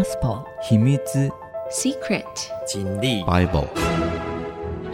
[0.00, 0.96] Gospel 秘密
[1.70, 2.24] Secret
[2.66, 3.68] 经历 Bible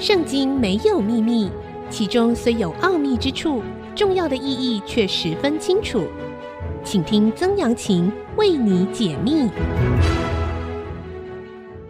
[0.01, 1.49] 圣经没有秘密，
[1.89, 3.63] 其中虽有奥秘之处，
[3.95, 6.09] 重要的意义却十分清楚。
[6.83, 9.49] 请听曾阳晴为你解密。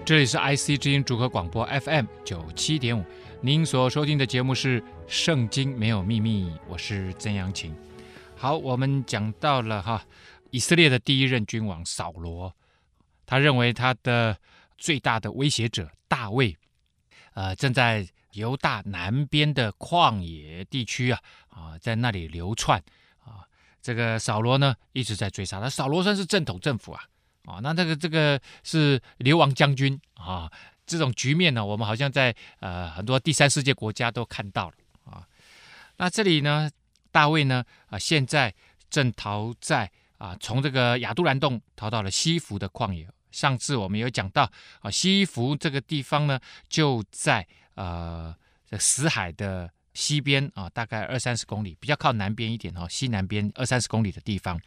[0.05, 3.03] 这里是 IC 之音主客广播 FM 九七点五，
[3.41, 7.75] 您所收听的节目是《圣经没有秘密》，我是曾阳晴。
[8.35, 10.05] 好，我们讲到了哈，
[10.51, 12.53] 以色列的第一任君王扫罗，
[13.27, 14.39] 他认为他的
[14.79, 16.57] 最大的威胁者大卫，
[17.35, 22.83] 呃，正在犹大南边的旷野地区啊啊，在那里流窜
[23.25, 23.45] 啊。
[23.83, 27.03] 这个扫罗呢一直在追杀他，扫罗算是正统政府啊。
[27.47, 30.51] 啊，那这个这个是流亡将军啊，
[30.85, 34.75] 这种局面呢，我们好像在呃很多第三世界国家都看到了
[35.05, 35.27] 啊。
[35.97, 36.69] 那这里呢，
[37.13, 38.53] 大卫呢啊，现在
[38.91, 43.09] 正逃在啊，从这个亚杜兰洞逃到了西弗的旷野。
[43.31, 48.35] 上次我们有讲到啊，西服这个地方呢，就在呃
[48.79, 54.61] 死海的西边啊，大概二三十公里，比较靠南边一点哦，西南边二三十公里的地方。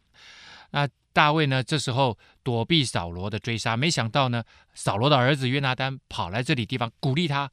[0.72, 1.64] 那大卫呢？
[1.64, 4.44] 这时候躲避扫罗的追杀，没想到呢，
[4.76, 7.52] 扫罗的儿子约拿丹跑来这里地方鼓励他，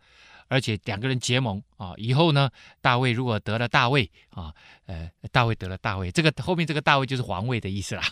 [0.48, 1.92] 而且两个人结盟啊。
[1.96, 4.52] 以后呢，大卫如果得了大卫啊，
[4.86, 8.02] 呃，大卫得了大卫，这个后面这个大卫就是皇位的意思了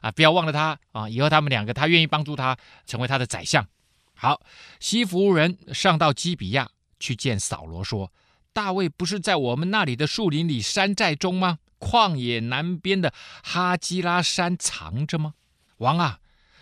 [0.00, 0.10] 啊。
[0.10, 3.66] 不要忘了他啊，以后他们两个，他愿意帮助他成为他的宰相。
[4.14, 4.40] 好，
[4.78, 8.12] 西弗人上到基比亚去见扫罗，说：
[8.52, 11.58] 大卫不是在我们那里的树林里山寨中吗？
[11.80, 13.12] 旷野南边的
[13.42, 15.34] 哈基拉山藏着吗？
[15.78, 16.20] 王啊，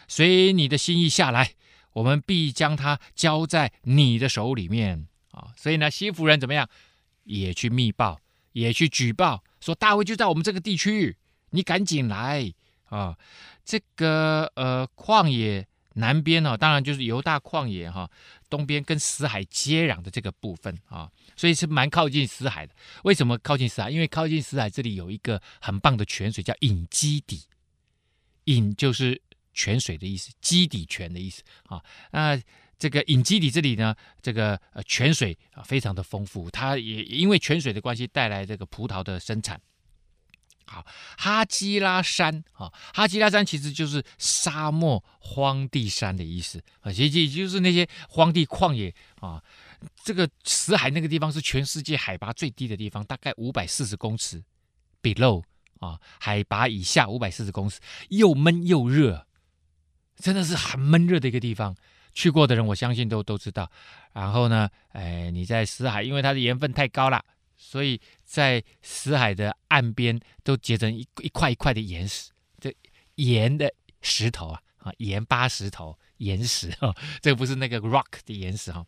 [0.09, 1.53] 随你的心意下来，
[1.93, 5.53] 我们必将他交在你的手里面啊！
[5.57, 6.69] 所以呢，西弗人怎么样？
[7.25, 8.21] 也去密报，
[8.53, 11.17] 也去举报，说大卫就在我们这个地区，
[11.51, 12.53] 你赶紧来
[12.85, 13.17] 啊！
[13.65, 18.11] 这个呃，旷野南边呢、哦，当然就是犹大旷野哈、
[18.49, 21.11] 东边跟死海接壤的这个部分啊。
[21.37, 22.75] 所以是蛮靠近死海的。
[23.05, 23.91] 为什么靠近死海？
[23.91, 27.43] 因为靠近死海这里有一个很棒的泉水，叫隐基底。
[28.45, 29.21] 隐就是
[29.53, 31.81] 泉水的意思，基底泉的意思啊。
[32.11, 32.41] 那
[32.81, 39.61] 这个隐基底这里呢，这个呃泉水啊非常的丰富，它也因为泉水的关系带来这个葡萄的生产。
[40.65, 40.87] 好，
[41.19, 49.43] 哈基拉山啊，哈基拉山其实就是沙漠荒地山的意思啊，其实也就是那些荒地旷野啊。
[50.03, 54.43] 这个死海那个地方是全世界海拔最低的地方，大概五百四十公尺
[55.03, 55.43] ，below
[55.81, 59.27] 啊，海拔以下五百四十公尺，又闷又热，
[60.17, 61.77] 真的是很闷热的一个地方。
[62.13, 63.71] 去过的人，我相信都都知道。
[64.13, 67.25] 然后呢，哎，你在死海，因为它的盐分太高了，
[67.57, 72.75] 所以在死海的岸边都结成一一块一块的岩石，这
[73.15, 73.73] 盐的
[74.03, 78.85] 石头啊，啊，盐巴石头、岩石哦，这个不是那个 rock 的岩石哈。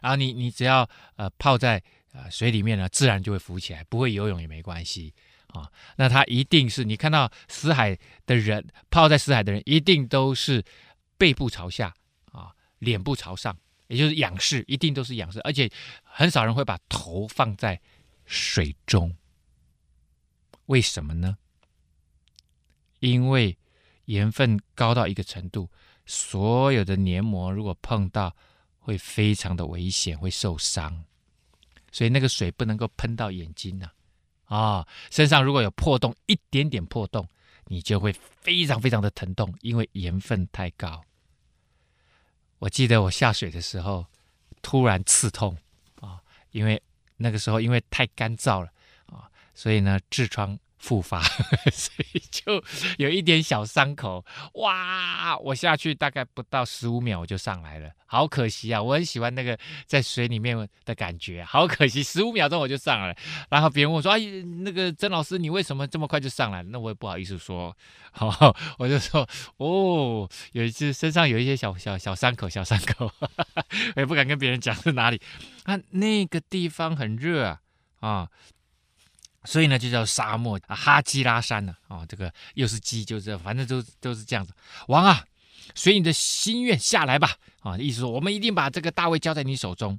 [0.00, 1.82] 然后你你只要呃泡在
[2.12, 5.14] 呃水里面呢，自然就会浮起来，不会游泳也没关系
[5.48, 5.70] 啊。
[5.96, 10.62] 那它一定是你看到死海的人泡在死海的人，一定都是
[11.16, 11.94] 背部朝下
[12.32, 13.56] 啊，脸部朝上，
[13.88, 15.70] 也就是仰视，一定都是仰视，而且
[16.02, 17.80] 很少人会把头放在
[18.24, 19.16] 水中。
[20.66, 21.38] 为什么呢？
[23.00, 23.58] 因为
[24.06, 25.70] 盐分高到一个程度，
[26.06, 28.34] 所有的黏膜如果碰到。
[28.86, 31.06] 会非常的危险，会受伤，
[31.90, 33.90] 所以那个水不能够喷到眼睛呐，
[34.44, 37.26] 啊、身上如果有破洞，一点点破洞，
[37.66, 41.04] 你就会非常非常的疼痛，因为盐分太高。
[42.58, 44.06] 我记得我下水的时候，
[44.62, 45.56] 突然刺痛
[46.00, 46.20] 啊、
[46.50, 46.82] 因为
[47.16, 48.70] 那个时候因为太干燥了
[49.06, 50.58] 啊、所以呢痔疮。
[50.84, 51.18] 复发，
[51.72, 52.62] 所以就
[52.98, 54.22] 有一点小伤口。
[54.56, 55.38] 哇！
[55.38, 58.82] 我下去大概不到十五秒我就上来了，好可惜啊！
[58.82, 63.16] 我很喜欢那个在水里面的感觉，好可惜，十五秒钟我就上来了。
[63.48, 64.20] 然后别人问我说：“哎，
[64.62, 67.74] 那个曾老师，你为什么这么快就上来了？”那我也不好意思说，
[68.12, 73.10] 好，我就说：“哦，有一次身上有一些小小小伤口，小伤口，
[73.96, 75.18] 我也不敢跟别人讲是哪里。
[75.64, 77.60] 啊，那个地方很热啊，
[78.00, 78.28] 啊。”
[79.44, 84.54] 所以呢，就叫沙漠，哈基拉山呢，啊，这个又是鸡，就是反正都都是这样子。
[84.88, 85.22] 王啊，
[85.74, 89.98] 随你的心愿下来吧，啊，意思说我们一定把这个大卫交在你手中。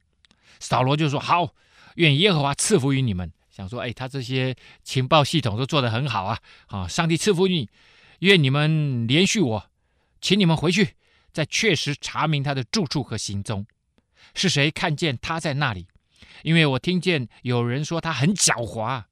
[0.59, 1.53] 扫罗就说好，
[1.95, 3.31] 愿耶和华赐福于你们。
[3.51, 7.69] 想说，哎，他这些情报系统都做得很好啊，啊，上帝赐福于你，
[8.19, 9.69] 愿你们连续我，
[10.19, 10.95] 请你们回去，
[11.31, 13.65] 再确实查明他的住处和行踪，
[14.33, 15.87] 是谁看见他在那里？
[16.43, 19.03] 因为我听见有人说他很狡猾。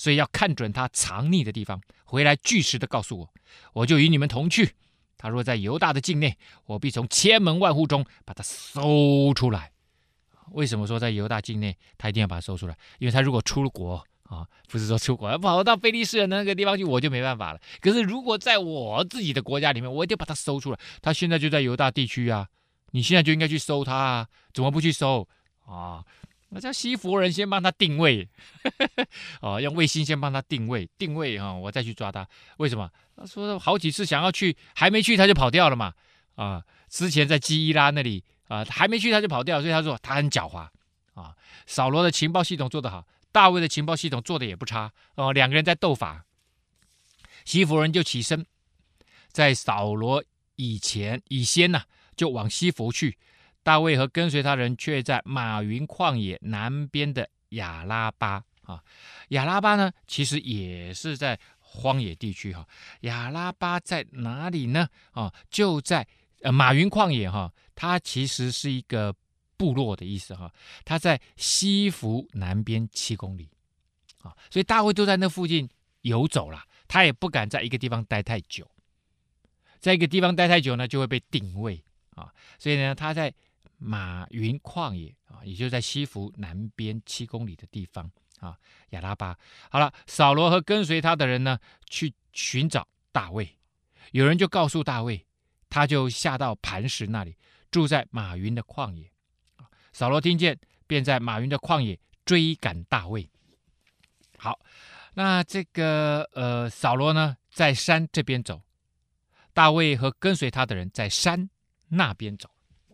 [0.00, 3.28] 所以要看准他藏匿的地方，回来据实的告诉我，
[3.74, 4.72] 我就与你们同去。
[5.18, 9.72] 他若在犹大的境内，我必从千门万户中把他搜出来。
[10.52, 12.74] 为什么说在犹大境内，他一定要把他搜出来？
[12.98, 17.60] 因为他如果出了国啊，不是说出国，跑到非利士人那个地方去，我就没办法了。
[17.82, 20.78] 可是如果在我自己的国家里面，我一定把他搜出来。
[21.02, 22.48] 他现在就在犹大地区啊，
[22.92, 25.28] 你现在就应该去搜他啊，怎么不去搜
[25.66, 26.02] 啊？
[26.52, 28.28] 那叫西弗人先帮他定位，
[29.40, 32.28] 哦，用卫星先帮他定位，定位啊，我再去抓他。
[32.56, 32.90] 为什么？
[33.16, 35.94] 他说好几次想要去，还没去他就跑掉了嘛。
[36.34, 40.68] 啊，之前在基伊拉那里啊，还没去他就跑掉，所以他说他很狡猾
[41.14, 41.36] 啊。
[41.66, 45.32] 扫罗的情报系统做得好，大卫的情报系统做得也不差哦。
[45.32, 46.24] 两个人在斗法，
[47.44, 48.44] 西弗人就起身，
[49.30, 50.24] 在扫罗
[50.56, 51.82] 以前以先呢、
[52.16, 53.16] 就往西弗去。
[53.62, 58.82] 大卫和跟随他人却在马云旷野南边的亚拉巴啊，
[59.28, 62.66] 亚拉巴呢，其实也是在荒野地区哈。
[63.00, 64.88] 亚拉巴在哪里呢？
[65.10, 66.06] 啊，就在
[66.40, 69.14] 呃玛云旷野哈，它其实是一个
[69.56, 70.50] 部落的意思哈。
[70.84, 73.50] 它在西弗南边七公里
[74.22, 75.68] 啊，所以大卫都在那附近
[76.00, 78.66] 游走了，他也不敢在一个地方待太久，
[79.80, 81.82] 在一个地方待太久呢，就会被定位
[82.14, 83.34] 啊，所以呢，他在。
[83.82, 88.56] 马云旷野啊，也就在西弗南边七公里的地方啊，
[88.90, 89.36] 亚拉巴。
[89.70, 93.56] 好了，扫罗和跟随他的人呢，去寻找大卫。
[94.12, 95.26] 有人就告诉大卫，
[95.70, 97.36] 他就下到磐石那里，
[97.70, 99.10] 住在马云的旷野。
[99.92, 103.28] 扫罗听见，便在马云的旷野追赶大卫。
[104.36, 104.60] 好，
[105.14, 108.62] 那这个呃，扫罗呢，在山这边走，
[109.54, 111.48] 大卫和跟随他的人在山
[111.88, 112.50] 那边走。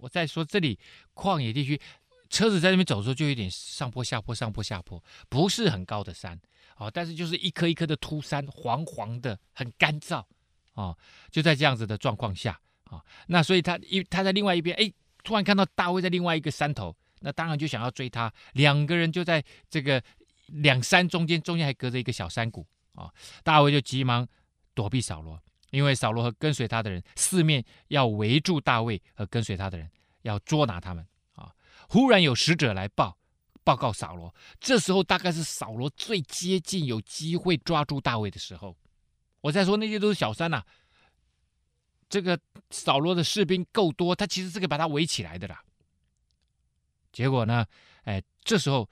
[0.06, 0.78] 我再说这里
[1.14, 1.80] 旷野地区，
[2.30, 6.40] 车子在那边走的时候就有点上坡下坡上坡下坡，不是很高的山
[6.76, 10.24] 哦，但是就是一颗一颗的秃山，黄黄的，很干燥
[10.74, 10.96] 哦，
[11.28, 14.88] 就在这样子的状况下啊、那所以他一他在另外一边，哎，
[15.24, 20.00] 突然看到大卫在另外一个山头，那当然就想要追他，两个人就在这个
[20.46, 22.64] 两山中间，中间还隔着一个小山谷
[22.94, 23.12] 啊、
[23.42, 24.24] 大卫就急忙
[24.72, 25.42] 躲避扫罗。
[25.70, 29.90] 因为扫罗和跟随他的人四面要围住大卫和跟随他的人，
[30.26, 31.55] 要捉拿他们啊！
[31.88, 33.17] 忽然有使者来报
[33.64, 38.76] 报告扫罗，这时候大概是扫罗最接近有机会抓住大卫的时候。
[39.40, 40.62] 我再说那些都是小三呐、
[42.08, 42.38] 这个
[42.70, 45.62] 扫罗的士兵够多，他其实是可以把他围起来的啦。
[47.12, 47.64] 结果呢，
[48.02, 48.90] 哎，这时候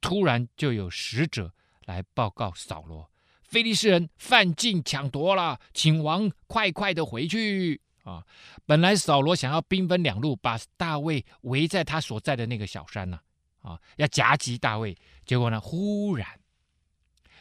[0.00, 1.52] 突然就有使者
[1.86, 3.10] 来报告扫罗。
[3.42, 8.24] 非利士人犯境抢夺了，请王快快的回去啊！
[8.64, 13.18] 本来扫罗想要兵分两路，把大卫围在他所在的那个小山呢，
[13.60, 14.96] 啊，要夹击大卫。
[15.26, 16.26] 结果呢，忽然，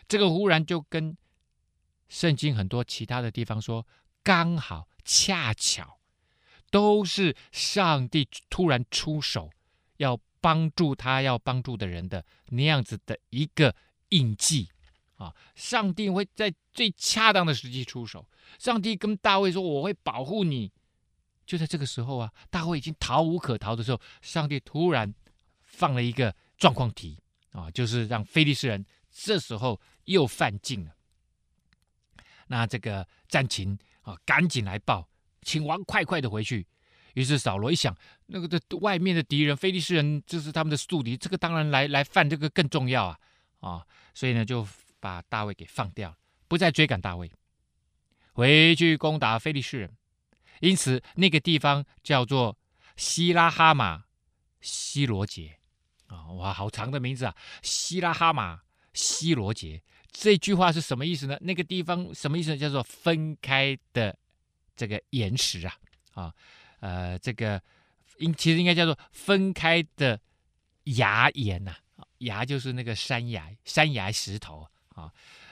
[0.08, 1.16] 这个忽然就跟
[2.08, 3.86] 圣经很多其他的地方说，
[4.24, 6.00] 刚好恰巧，
[6.72, 9.52] 都是上帝突然出手，
[9.98, 13.76] 要帮助他要帮助的人的那样子的一个
[14.10, 14.70] 印记。
[15.24, 15.34] 啊！
[15.56, 18.28] 上帝会在最恰当的时机出手。
[18.60, 20.72] 上帝跟大卫说：“我会保护你。”
[21.46, 25.14] 就在这个时候啊，大卫已经逃无可逃的时候，上帝突然
[25.62, 27.20] 放了一个状况题
[27.52, 30.92] 啊，就是让非利士人这时候又犯境了。
[32.48, 35.08] 那这个战情啊，赶紧来报，
[35.42, 36.66] 请王快快的回去。
[37.14, 37.96] 于是扫罗一想，
[38.28, 43.20] 那个的外面的敌人非利士人就是他们的宿敌，这个当然来来犯这个更重要啊
[43.60, 43.88] 啊！
[44.14, 44.68] 所以呢就。
[45.04, 46.18] 把大卫给放掉，
[46.48, 47.30] 不再追赶大卫，
[48.32, 49.98] 回去攻打非利士人。
[50.62, 52.58] 因此，那个地方叫做
[52.96, 54.06] 西拉哈马
[54.62, 55.60] 西罗杰
[56.08, 56.32] 啊！
[56.32, 57.36] 哇，好长的名字啊！
[57.62, 58.62] 西拉哈马
[58.94, 61.38] 西罗杰这句话是什么意思呢？
[61.42, 62.58] 那个地方什么意思呢？
[62.58, 64.18] 叫做分开的
[64.74, 65.76] 这个岩石啊
[66.14, 66.34] 啊
[66.80, 67.62] 呃，这个
[68.20, 70.18] 应其实应该叫做分开的
[70.86, 74.66] 崖岩呐、啊，崖就是那个山崖山崖石头。
[74.94, 75.12] 啊，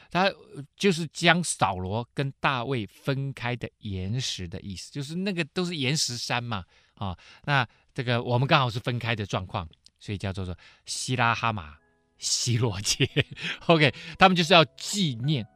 [0.10, 0.32] 他
[0.76, 6.64] 就是将扫罗跟大卫分开的岩石的意思，就是那个都是岩石山嘛。
[6.96, 9.68] 啊，那这个我们刚好是分开的状况，
[10.00, 10.56] 所以叫做说
[10.86, 11.76] 西拉哈马
[12.20, 13.10] 西罗杰。
[13.66, 15.48] OK，他们就是要纪念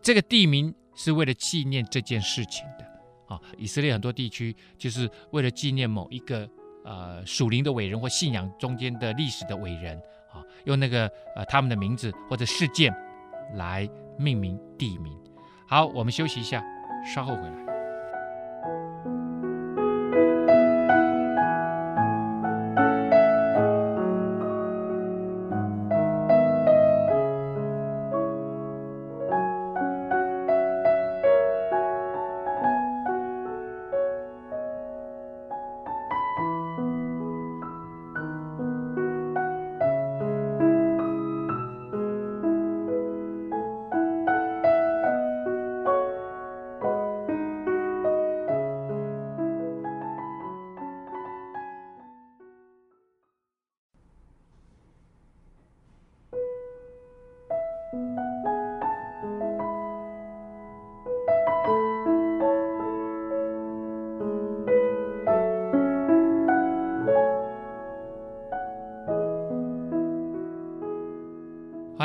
[0.00, 2.86] 这个地名，是为了纪念这件事情的。
[3.26, 6.48] 啊，以色列很多地区就是为了纪念某一个
[6.84, 10.00] 呃属灵的伟人或信仰中间的历史的伟人。
[10.64, 12.94] 用那个呃他们的名字或者事件
[13.54, 13.88] 来
[14.18, 15.16] 命名地名。
[15.68, 16.62] 好，我们休息一下，
[17.04, 17.65] 稍后回来。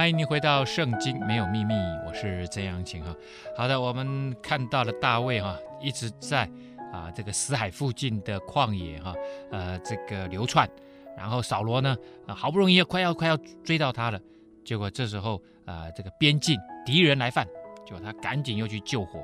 [0.01, 1.75] 欢迎你回到《圣经没有秘密》，
[2.07, 3.15] 我是曾阳晴哈。
[3.55, 6.49] 好的，我们看到了大卫哈一直在
[6.91, 9.13] 啊这个死海附近的旷野哈
[9.51, 10.67] 呃这个流窜，
[11.15, 11.95] 然后扫罗呢
[12.27, 14.19] 好不容易快要快要追到他了，
[14.65, 17.45] 结果这时候啊这个边境敌人来犯，
[17.85, 19.23] 结果他赶紧又去救火。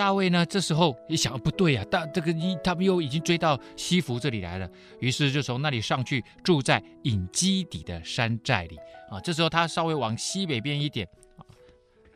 [0.00, 4.66] 大卫呢，这时候一想，不对呀、啊，大这个一他们又已经追到西弗这里来了，
[4.98, 8.78] 于是就从那里上去，住在隐基底的山寨里
[9.10, 9.20] 啊。
[9.20, 11.06] 这时候他稍微往西北边一点，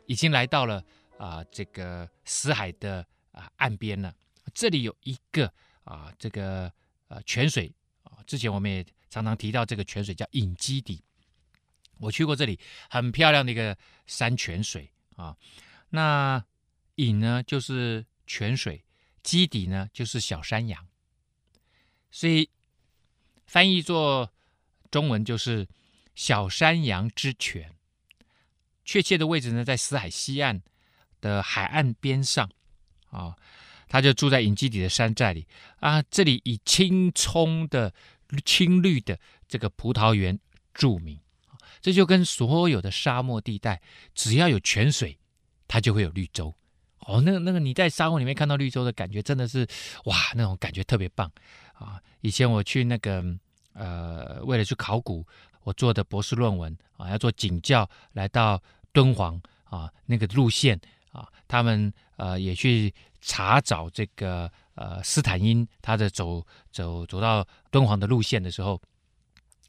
[0.07, 0.83] 已经来到了
[1.19, 4.11] 啊这个死海的啊岸边了。
[4.51, 5.45] 这里有一个
[5.83, 6.71] 啊这个
[7.07, 11.03] 呃泉水啊，之前我们也常常提到这个泉水叫隐基底，
[11.99, 13.77] 我去过这里，很漂亮的一个
[14.07, 15.37] 山泉水啊，
[15.91, 16.43] 那。
[16.95, 18.83] 影呢就是泉水，
[19.23, 20.87] 基底呢就是小山羊，
[22.11, 22.49] 所以
[23.45, 24.31] 翻译作
[24.89, 25.67] 中文就是
[26.15, 27.73] 小山羊之泉。
[28.83, 30.61] 确切的位置呢在死海西岸
[31.19, 32.49] 的海岸边上
[33.09, 33.35] 啊，
[33.87, 35.47] 他就住在隐基底的山寨里
[35.79, 36.01] 啊。
[36.03, 37.93] 这里以青葱的
[38.45, 40.39] 青绿的这个葡萄园
[40.73, 41.19] 著名，
[41.81, 43.81] 这就跟所有的沙漠地带，
[44.13, 45.17] 只要有泉水，
[45.67, 46.55] 它就会有绿洲。
[47.05, 49.65] 哦，那个那个你在沙漠里面看到绿洲的感觉，真的是
[50.05, 51.31] 哇，那种感觉特别棒
[51.73, 52.01] 啊！
[52.21, 53.23] 以前我去那个
[53.73, 55.23] 呃，为了去考古，
[55.61, 58.59] 我做的博士论文啊，要做景教，来到
[58.91, 60.79] 敦煌啊，那个路线
[61.11, 68.81] 啊，他们呃也去查找这个呃斯坦因他的走走走到敦煌的路线的时候，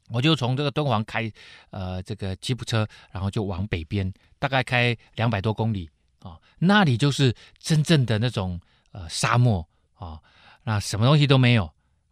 [0.09, 1.31] 我就从这个敦煌开
[1.69, 5.87] 呃这个吉普车，然后就往北边，大概开两百多公里。
[6.19, 8.59] 啊，那里就是真正的那种
[8.91, 10.19] 呃沙漠啊，
[10.63, 11.65] 那什么东西都没有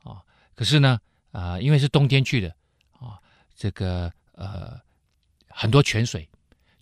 [0.03, 0.21] 啊。
[0.53, 0.99] 可是呢，
[1.31, 2.55] 呃，因为是冬天去的
[2.99, 3.19] 啊，
[3.55, 4.79] 这个呃
[5.49, 6.29] 很多泉水，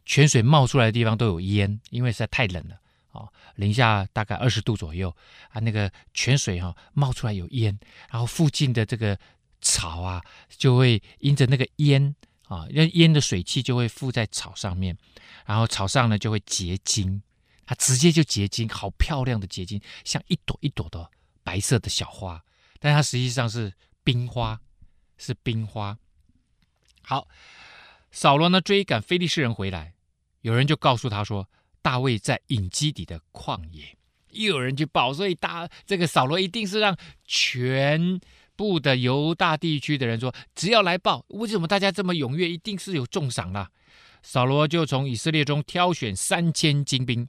[0.06, 2.80] 泉水冒出来的地方都有烟，因为实在太冷了
[3.12, 5.16] 啊，零下大概二十度左右
[5.50, 9.18] 啊，那个泉水哈、冒出来有烟，然后附近的这个
[9.62, 12.16] 草啊就会因着那个烟。
[12.54, 14.96] 啊，那烟的水汽就会附在草上面，
[15.44, 17.24] 然后草上呢就会结晶，
[17.66, 21.10] 它直接就结晶，好漂亮的结晶，像一朵一朵的
[21.44, 22.44] 白色的小花，
[22.80, 24.62] 但它实际上是冰花，
[25.18, 25.98] 是冰花。
[27.02, 27.28] 好，
[28.12, 29.96] 扫罗呢追赶非利士人回来，
[30.42, 31.50] 有人就告诉他说，
[31.82, 33.98] 大卫在隐基底的旷野，
[34.30, 36.96] 又有人去报，所以大这个扫罗一定是让
[37.26, 38.22] 全。
[38.56, 42.50] 部的犹大地区的人说：“只要来报，为什么大家这么踊跃？
[42.50, 43.72] 一定是有重赏啦。”
[44.22, 47.28] 扫罗就从以色列中挑选三千精兵，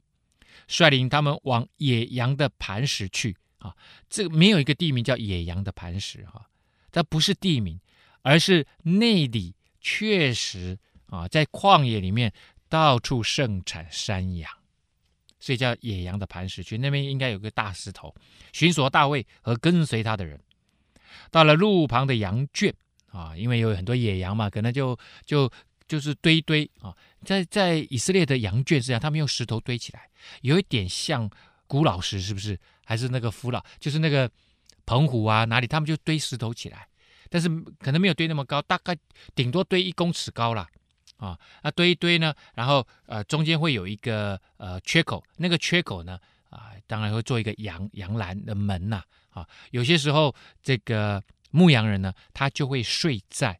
[0.67, 3.35] 率领他们往野羊的磐石去。
[3.57, 3.75] 啊，
[4.09, 6.47] 这没有一个地名叫野羊的磐石哈，
[6.91, 7.79] 这不是地名，
[8.21, 10.77] 而是那里确实
[11.07, 12.31] 啊，在旷野里面
[12.69, 14.51] 到处盛产山羊，
[15.39, 16.77] 所以叫野羊的磐石去。
[16.77, 18.13] 那边应该有个大石头，
[18.53, 20.39] 寻索大卫和跟随他的人。
[21.31, 22.73] 到了路旁的羊圈
[23.07, 25.49] 啊，因为有很多野羊嘛，可能就就
[25.87, 30.09] 就是堆堆啊，在在以色列的羊圈实际上，他们用石头堆起来，
[30.41, 31.29] 有一点像
[31.67, 32.59] 古老石，是不是？
[32.83, 34.29] 还是那个福老，就是那个
[34.85, 36.87] 澎湖啊哪里，他们就堆石头起来，
[37.29, 38.95] 但是可能没有堆那么高，大概
[39.33, 40.67] 顶多堆一公尺高了
[41.17, 41.35] 啊。
[41.63, 46.19] 那堆一堆呢，然后呃中间会有一个呃缺口，那个缺口呢
[46.51, 49.01] 啊，当然会做一个羊羊栏的门呐。
[49.35, 53.59] 啊有些时候这个牧羊人呢，他就会睡在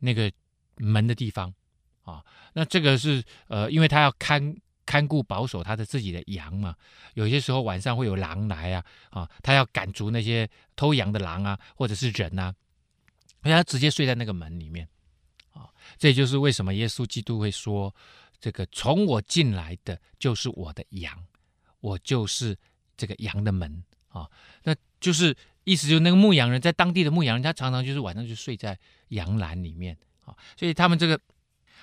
[0.00, 0.30] 那个
[0.76, 1.54] 门的地方
[2.02, 2.22] 啊。
[2.52, 4.54] 那这个是呃，因为他要看
[4.84, 6.76] 看顾保守他的自己的羊嘛。
[7.14, 12.54] 有些时候晚上会有狼来啊，啊，他要赶逐那些偷羊的狼啊，或者是人啊，
[13.42, 14.88] 所以他直接睡在那个门里面
[15.52, 15.68] 啊。
[15.96, 17.94] 这就是为什么耶稣基督会说
[18.38, 21.24] ：“这个从我进来的就是我的羊，
[21.80, 22.56] 我就是
[22.96, 23.82] 这个羊的门。”
[24.14, 24.30] 啊，
[24.62, 28.78] 那就是意思就是那个牧羊人在当地的牧羊人，他常常就是晚上就睡在
[29.08, 31.20] 羊栏里面啊，所以他们这个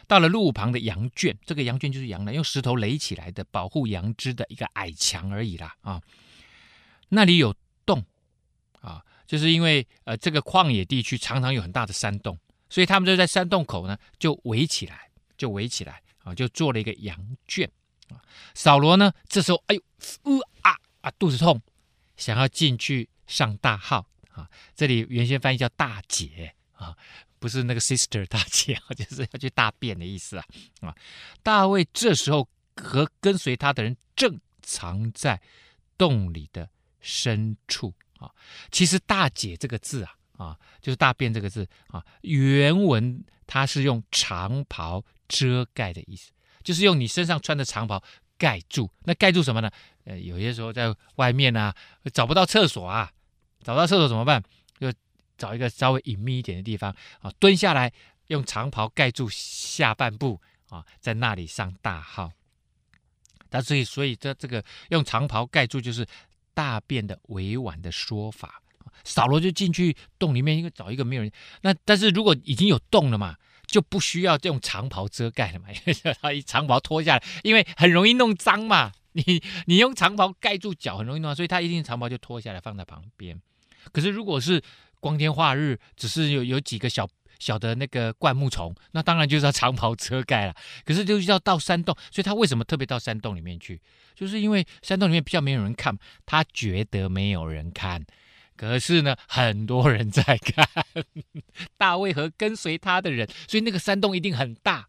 [0.08, 6.02] 到了路旁的羊圈，这个羊圈就是羊栏，用石头垒起来的，保护羊只的一个矮墙而已啦啊。
[7.10, 7.54] 那里有
[7.86, 8.02] 洞
[8.80, 17.70] 啊，就是因为呃这个旷野地区常常有很大的山洞，所以他们就在山洞口呢就围起来，就围起来啊，就做了一个羊圈
[18.10, 18.16] 啊。
[18.54, 19.82] 扫罗呢这时候哎呦
[20.24, 21.62] 呃啊啊肚子痛。
[22.22, 26.96] 想要进去上大号啊，这里原先翻译叫大姐啊，
[27.40, 30.46] 不是那个 sister 大姐， 就是要去大便的意思啊
[30.82, 30.96] 啊！
[31.42, 35.42] 大卫这时候和跟随他的人正藏在
[35.98, 38.30] 洞里的深处啊。
[38.72, 46.32] 其实“大姐”这个字啊啊，就是大便这个字啊，原文它是用长袍遮盖的意思，
[46.64, 48.04] 就是用你身上穿的长袍
[48.42, 48.90] 盖住。
[49.04, 49.70] 那盖住什么呢？
[50.06, 51.76] 呃，有些时候在外面啊，
[52.12, 53.12] 找不到厕所啊，
[53.64, 54.44] 找不到厕所怎么办？
[54.80, 54.92] 就
[55.38, 57.94] 找一个稍微隐秘一点的地方啊，蹲下来
[58.30, 62.32] 用长袍盖住下半部啊，在那里上大号。
[63.48, 66.04] 但所以，所以这这个用长袍盖住就是
[66.56, 68.60] 大便的委婉的说法。
[69.04, 71.32] 扫罗就进去洞里面，应该找一个没有人。
[71.62, 73.36] 那但是如果已经有洞了嘛，
[73.72, 75.70] 就不需要用长袍遮盖了嘛，
[76.22, 78.92] 他一长袍脱下来，因为很容易弄脏嘛。
[79.14, 83.42] 你你用长袍盖住脚很容易弄，所以他一定长袍就脱下来放在旁边。
[83.92, 84.62] 可是如果是
[85.00, 87.08] 光天化日，只是有有几个小。
[87.40, 90.56] 小的那个灌木丛，那当然就是要长袍遮盖了。
[90.86, 93.82] 可是就是要到山洞，所以他为什么特别到山洞里面去？
[94.14, 98.06] 就是因为山洞里面比较没有人看，他觉得没有人看。
[98.62, 100.68] 可是呢，很多人在看
[101.78, 104.88] 大卫和跟随他的人，所以那个山洞一定很大，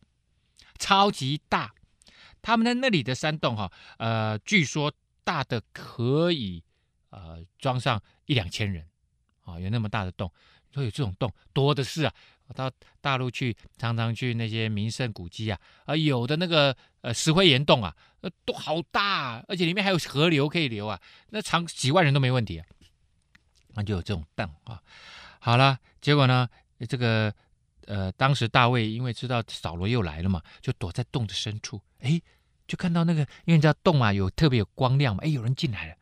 [0.78, 1.72] 超级大。
[2.42, 4.92] 他们在那里的山洞哈，呃，据说
[5.24, 6.62] 大的可以
[7.08, 8.84] 呃装上一两千人
[9.42, 10.30] 啊，有那么大的洞，
[10.70, 12.12] 都有这种洞多的是啊。
[12.54, 21.00] 到大陆去，常常去那些名胜古迹啊，啊，有的那个呃石灰岩洞啊，呃，都好大啊，而且里面还有河流可以流啊，
[21.30, 22.66] 那长几万人都没问题啊，
[23.74, 24.80] 那就有这种蛋啊。
[25.38, 26.48] 好了，结果呢，
[26.88, 27.34] 这个
[27.86, 32.20] 呃，当时大卫因为知道扫罗又来了嘛，就躲在洞的深处，哎，
[32.66, 35.94] 就看到那个，因为你知道洞啊有特别有光亮嘛，哎，有人进来了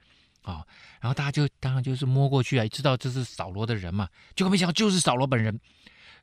[0.43, 0.67] 啊，
[1.01, 5.61] 然后大家就当然就是摸过去啊，知道这是扫罗的人嘛，结果没想到就是扫罗本人。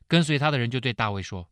[0.06, 1.50] 跟随他的人就对大卫说：“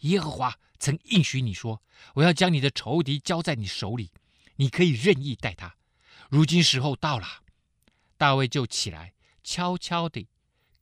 [0.00, 1.82] 耶和华曾应许你说，
[2.14, 4.10] 我要将你的仇敌交在你手里，
[4.56, 5.74] 你可以任意待他。
[6.30, 7.26] 如今时候到了。”
[8.18, 10.28] 大卫就起来，悄悄地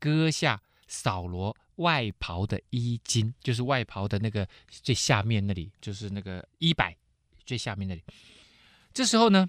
[0.00, 6.96] 割下扫罗外袍的衣襟，就是外袍的那个最下面那里，就是那个衣摆
[7.44, 8.02] 最下面那里。
[8.92, 9.48] 这时候呢，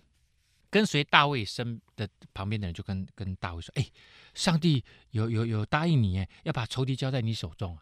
[0.69, 3.89] 跟随大卫身的旁边的人就跟跟大卫说：“哎。”
[4.37, 7.75] 上帝有有有答应你，要把仇敌交在你手中。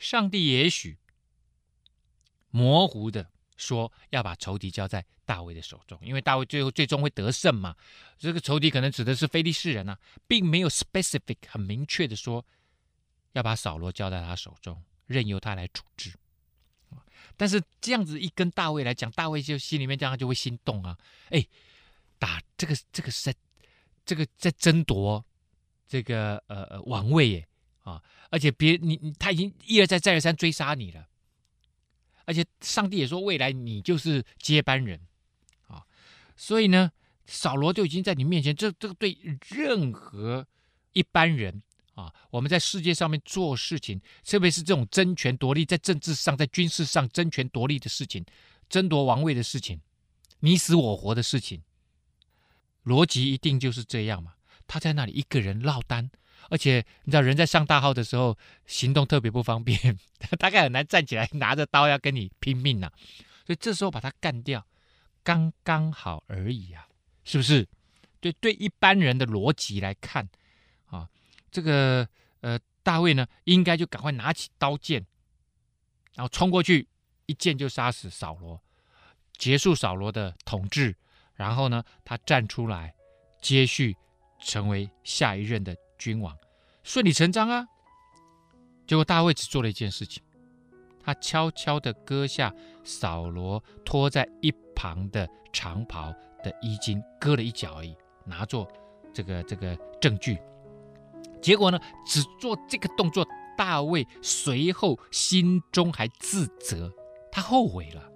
[0.00, 0.98] 上帝也许
[2.50, 7.76] 模糊的说要把仇敌交在大卫的手中，因为大卫最后最终会得胜嘛。
[8.18, 12.44] 这个仇敌可能指的是非利士人啊，并没有 specific 很明确的说
[13.32, 16.12] 要把扫罗交在他手中，任由他来处置。
[17.36, 20.98] 但是这样子一跟大卫来讲，大卫就心里面这样就会心动啊。
[21.30, 21.44] 哎，
[22.18, 23.38] 打这个这个是在
[24.04, 25.24] 这个在争夺。
[25.88, 27.46] 这个呃呃王位耶
[27.82, 31.06] 啊，而且别你你他已经一而再再而三追杀你了，
[32.24, 35.00] 而且上帝也说未来你就是接班人
[35.66, 35.84] 啊，
[36.36, 36.90] 所以呢，
[37.26, 40.46] 扫罗就已经在你面前，这这个对任何
[40.92, 41.62] 一般人
[41.94, 48.24] 啊，我们在世界上面做事情，特别是这种争权夺利，在政治上、在军事上争权夺利的事情，
[48.68, 49.80] 争夺王位的事情，
[50.40, 51.62] 你死我活的事情，
[52.84, 54.34] 逻辑一定就是这样嘛。
[54.66, 56.10] 他在那里一个人落单，
[56.52, 58.36] 而且你知道人在上大号的时候
[58.66, 59.98] 行动特别不方便，
[60.38, 62.92] 大概很难站起来拿着刀要跟你拼命呐、
[63.46, 64.66] 所以这时候把他干掉，
[65.24, 66.86] 刚刚好而已啊，
[67.24, 67.66] 是不是？
[68.20, 70.28] 对对，一般人的逻辑来看
[70.84, 71.08] 啊，
[71.50, 72.06] 这个
[72.42, 75.06] 呃大卫呢，应该就赶快拿起刀剑，
[76.14, 76.86] 然后冲过去，
[77.24, 78.62] 一剑就杀死扫罗，
[79.38, 80.94] 结束扫罗的统治，
[81.34, 82.94] 然后呢，他站出来
[83.40, 83.96] 接续。
[84.44, 86.36] 成为下一任的君王，
[86.82, 87.64] 顺理成章啊。
[88.88, 90.20] 结果大卫只做了一件事情，
[91.00, 96.12] 他悄悄地割下扫罗拖在一旁的长袍
[96.42, 98.66] 的衣襟，割了一角而已，拿作
[99.14, 100.36] 这个这个证据。
[101.40, 103.24] 结果呢，只做这个动作，
[103.56, 106.92] 大卫随后心中还自责，
[107.30, 108.10] 他后悔了。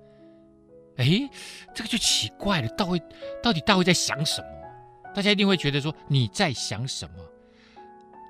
[0.96, 1.30] 哎，
[1.72, 3.00] 这个就奇怪了，大卫
[3.40, 4.48] 到底大卫在想什么？
[5.14, 7.16] 大家一定会觉得说，你在想什么？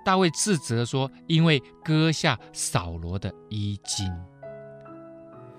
[0.07, 4.09] 大卫自责说，因为割下扫罗的衣襟，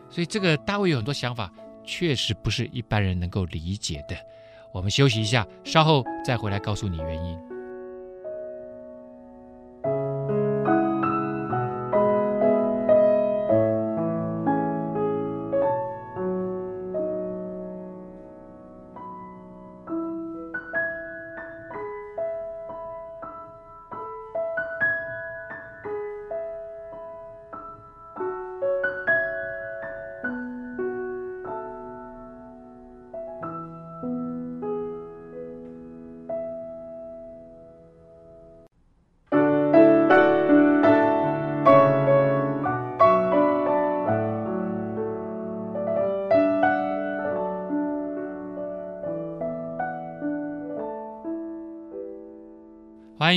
[0.10, 1.52] 所以这个大卫有很多想法，
[1.84, 4.16] 确实不是一般人能够理解的。
[4.74, 7.38] 我们休息一下，稍后再回来告诉你原因。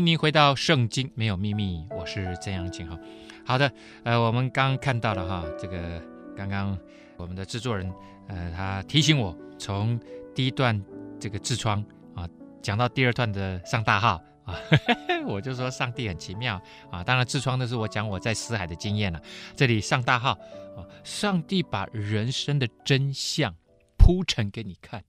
[0.01, 2.99] 迎您回到《圣经没有秘密》，我是曾阳晴哈。
[3.45, 3.71] 好的，
[4.03, 6.03] 呃，我们刚看到了哈，这个
[6.35, 6.77] 刚刚
[7.19, 7.93] 我们的制作人
[8.27, 10.01] 呃，他提醒我从
[10.35, 10.83] 第一段
[11.21, 11.85] 这个痔疮
[12.15, 12.27] 啊，
[12.63, 14.57] 讲到第二段的上大号啊，
[15.29, 16.59] 我就说上帝很奇妙
[16.91, 17.05] 啊。
[17.05, 19.21] 当然痔疮的是我讲我在死海的经验了，
[19.55, 20.31] 这里上大号
[20.79, 23.55] 啊，上帝把人生的真相
[23.99, 25.05] 铺陈给你看，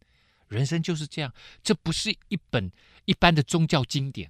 [0.49, 1.32] 人生就是这样，
[1.63, 2.69] 这不是一本
[3.06, 4.30] 一般的宗教经典。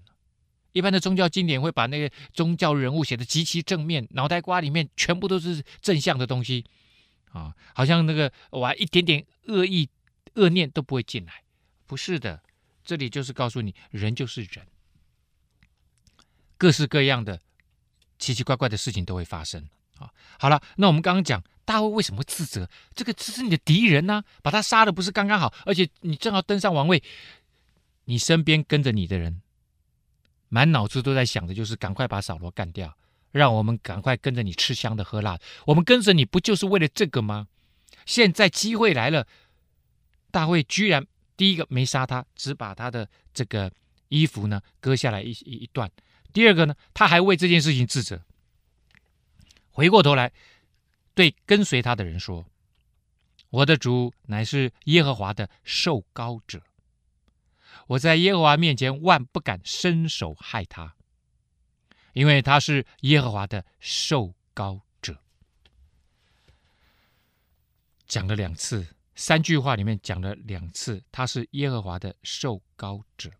[0.73, 6.65] 一般的宗教经典会把那个宗教人物写的极其正面，脑袋瓜里面全部都是正向的东西，
[7.31, 9.89] 啊，好像那个哇一点点恶意、
[10.35, 11.43] 恶念都不会进来。
[11.85, 12.41] 不是的，
[12.85, 14.65] 这里就是告诉你，人就是人，
[16.57, 17.41] 各式各样的
[18.17, 19.67] 奇奇怪怪的事情都会发生。
[19.99, 22.69] 啊，好了，那我们刚刚讲大卫为什么自责？
[22.95, 25.53] 这个这是你的敌人呐、啊，把他杀了不是刚刚好？
[25.65, 27.03] 而且你正好登上王位，
[28.05, 29.41] 你身边跟着你的人。
[30.53, 32.93] 满脑子都在想的就是赶快把扫罗干掉，
[33.31, 35.39] 让我们赶快跟着你吃香的喝辣。
[35.65, 37.47] 我们跟着你不就是为了这个吗？
[38.05, 39.25] 现在机会来了，
[40.29, 43.71] 大卫居然第一个没杀他，只把他的这个
[44.09, 45.89] 衣服呢割下来一一一段。
[46.33, 48.21] 第二个呢，他还为这件事情自责。
[49.69, 50.33] 回过头来
[51.13, 52.45] 对跟随他的人说
[53.51, 56.61] ：“我的主乃是耶和华的受膏者。”
[57.87, 60.95] 我在耶和华面前万不敢伸手害他，
[62.13, 65.17] 因为他是耶和华的受膏者。
[68.07, 73.31] 讲了两次，三句话里面讲了两次，他是耶和华的受膏者。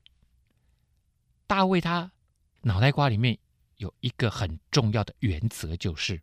[1.47, 2.11] 大卫他
[2.61, 3.37] 脑袋瓜里面
[3.77, 6.21] 有一个很重要的原则，就是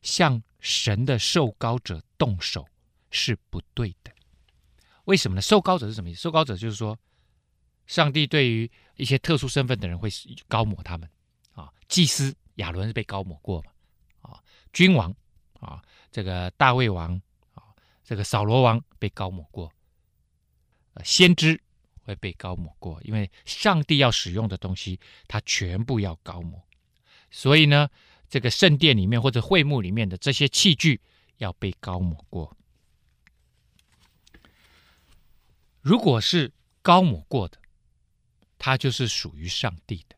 [0.00, 2.66] 向神的受膏者动手
[3.10, 4.15] 是不对的。
[5.06, 5.40] 为什么呢？
[5.40, 6.20] 受膏者是什么意思？
[6.20, 6.96] 受膏者就是说，
[7.86, 10.08] 上帝对于一些特殊身份的人会
[10.46, 11.08] 膏抹他们
[11.52, 11.72] 啊。
[11.88, 13.70] 祭司亚伦是被膏抹过嘛？
[14.22, 14.42] 啊，
[14.72, 15.14] 君王
[15.60, 17.20] 啊，这个大卫王
[17.54, 17.62] 啊，
[18.04, 19.72] 这个扫罗王被膏抹过。
[21.04, 21.60] 先知
[22.02, 26.60] 会被膏抹过，因为上帝要使用的东西，他全部要膏抹。
[27.30, 27.88] 所以呢，
[28.28, 31.00] 这个圣殿里面或者会幕里面的这些器具
[31.36, 32.56] 要被膏抹过。
[35.86, 37.58] 如果是高抹过的，
[38.58, 40.16] 他就是属于上帝的。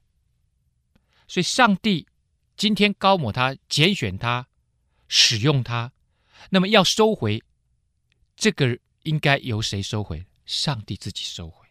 [1.26, 2.08] 所以，上帝
[2.56, 4.48] 今天高抹他、拣选他、
[5.08, 5.92] 使用他，
[6.48, 7.42] 那么要收回
[8.34, 10.24] 这个，应该由谁收回？
[10.46, 11.66] 上帝自己收回，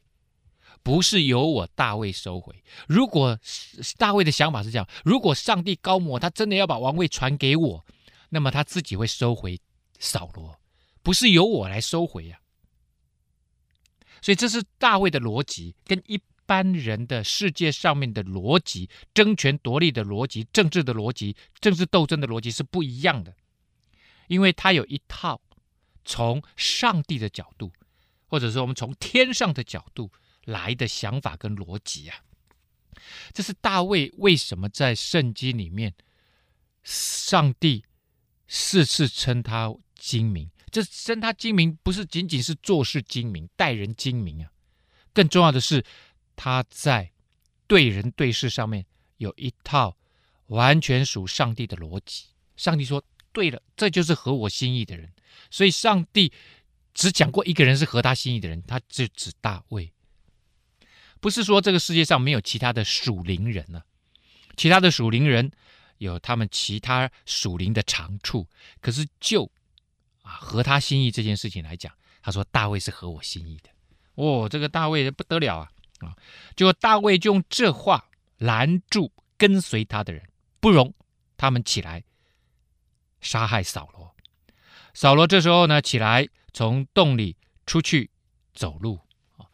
[0.83, 2.63] 不是由我大卫收回。
[2.87, 3.39] 如果
[3.97, 7.83] 大卫的想法是这样，如果上帝高抹他，真的要把王位传给我，
[8.29, 9.59] 那么他自己会收回
[9.97, 10.61] 扫罗，
[11.01, 12.39] 不是由我来收回呀、
[14.21, 23.35] 所以这是大卫的逻辑，跟一般人的世界上面的逻辑、争权夺利的逻辑、政治的逻辑、政治斗争的逻辑是不一样的。
[24.27, 25.41] 因为他有一套
[26.03, 27.71] 从上帝的角度，
[28.27, 30.11] 或者说我们从天上的角度
[30.45, 32.17] 来的想法跟逻辑啊。
[33.31, 35.93] 这是大卫为什么在圣经里面，
[36.83, 37.83] 上帝
[38.47, 40.49] 四次称他精明。
[40.71, 44.51] 这生他精明，不是仅仅是做事精明、待人精明啊，
[45.13, 45.83] 更重要的是
[46.35, 47.11] 他在
[47.67, 48.85] 对人对事上面
[49.17, 49.97] 有一套
[50.47, 52.25] 完全属上帝的逻辑。
[52.55, 55.11] 上帝说：“对了，这就是合我心意的人。”
[55.51, 56.31] 所以，上帝
[56.93, 59.93] 只讲过一个人是合他心意的人，他就指大卫。
[61.19, 63.85] 不是说这个世界上没有其他的属灵人呢、啊？
[64.55, 65.51] 其他的属灵人
[65.99, 68.47] 有他们其他属灵的长处，
[68.81, 69.51] 可是就
[70.27, 73.69] 啊，合他心意这件事情来讲，他说大卫是合我心意的。
[74.15, 75.71] 哦，这个大卫不得了啊！
[75.99, 76.15] 啊，
[76.55, 80.27] 结果大卫就用这话拦住跟随他的人，
[80.59, 80.93] 不容
[81.37, 82.03] 他们起来
[83.21, 84.13] 杀害扫罗。
[84.93, 88.09] 扫罗这时候呢，起来从洞里出去
[88.53, 88.99] 走路
[89.37, 89.45] 啊。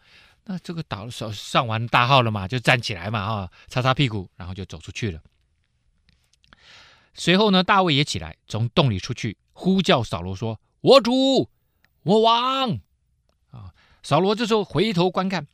[0.46, 5.22] 那这个倒上上完大号了嘛，就站起来嘛啊，擦擦屁股，然后就走出去了。
[7.14, 9.38] 随后呢，大卫也起来从洞里出去。
[9.54, 11.50] 呼叫扫罗说：“我主，
[12.04, 12.80] 我王。”
[13.52, 15.48] 啊，扫罗这时候回头观看，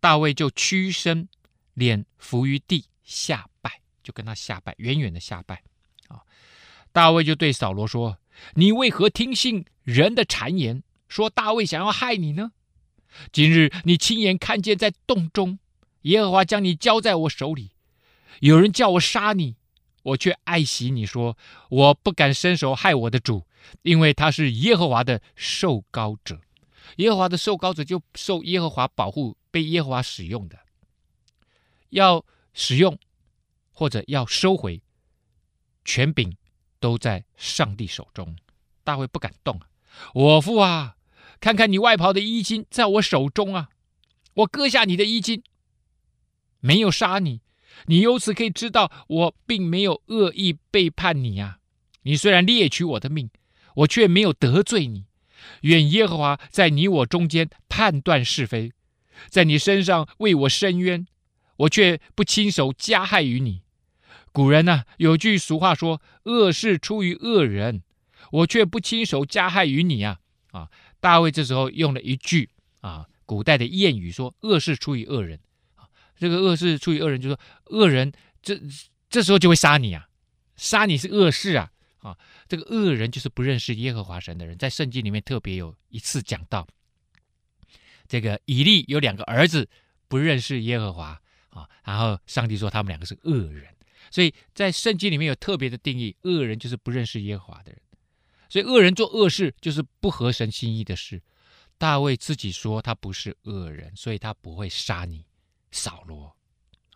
[0.00, 1.28] 大卫就屈身，
[1.74, 5.62] 脸伏于地下拜，就跟他下拜，远远的下拜。
[6.08, 6.22] 啊，
[6.92, 8.18] 大卫就对扫罗说
[8.54, 12.52] ：“你为何听信人的谗言，说大卫想要害你呢？
[13.32, 15.58] 今日你亲眼看见在洞中，
[16.02, 17.72] 耶和华将你交在我手里，
[18.40, 19.56] 有人叫我杀你。”
[20.08, 21.36] 我却爱惜你说，
[21.68, 23.46] 我不敢伸手害我的主，
[23.82, 26.40] 因为他是耶和华的受膏者。
[26.96, 30.58] 耶和华的受膏者就受耶和华保护，被耶和华使用的。
[31.90, 32.98] 要使用
[33.72, 34.82] 或者要收回，
[35.84, 36.36] 权柄
[36.80, 38.36] 都在上帝手中。
[38.84, 39.68] 大卫不敢动啊，
[40.14, 40.96] 我父啊，
[41.40, 43.68] 看看你外袍的衣襟在我手中啊，
[44.34, 45.42] 我割下你的衣襟，
[46.60, 47.42] 没有杀你，
[47.86, 51.58] 你由此可以知道我并没有恶意背叛你啊。
[52.02, 53.30] 你虽然猎取我的命，
[53.76, 55.04] 我却没有得罪你。
[55.62, 58.72] 愿耶和华在你我中间判断是非，
[59.28, 61.06] 在你身上为我伸冤，
[61.58, 63.62] 我却不亲手加害于你。
[64.32, 67.82] 古人呢、有句俗话说：“恶事出于恶人。”
[68.30, 70.18] 我却不亲手加害于你啊！
[70.50, 70.68] 啊，
[71.00, 75.40] 大卫这时候用了一句啊，古代的谚语说：“恶事出于恶人。”
[76.18, 78.60] 这个恶事出于恶人，就说恶人这
[79.08, 80.08] 这时候就会杀你啊，
[80.56, 81.70] 杀你是恶事啊！
[81.98, 86.66] 啊，这个恶人就是不认识耶和华神的人，在圣经里面特别有一次讲到，
[88.06, 89.68] 这个以利有两个儿子
[90.06, 93.74] 不认识耶和华啊，然后上帝说他们两个是恶人，
[94.10, 97.80] 所以在圣经里面有特别的定义，恶人就是不认识耶和华的人。
[98.48, 101.22] 所以恶人做恶事就是不合神心意的事。
[101.76, 105.24] 大卫自己说他不是恶人，所以他不会杀你，
[105.70, 106.36] 扫罗。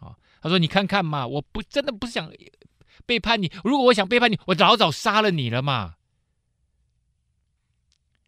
[0.01, 2.33] 啊，他说：“你看看嘛，我不真的不想
[3.07, 3.51] 背叛你。
[3.65, 5.95] 如果我想背叛你，我老早杀了你了嘛。